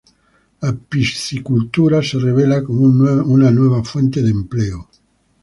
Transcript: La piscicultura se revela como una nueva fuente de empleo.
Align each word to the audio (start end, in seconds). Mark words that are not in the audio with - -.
La 0.61 0.73
piscicultura 0.73 2.01
se 2.01 2.17
revela 2.17 2.63
como 2.63 2.85
una 2.87 3.51
nueva 3.51 3.83
fuente 3.83 4.23
de 4.23 4.31
empleo. 4.31 4.89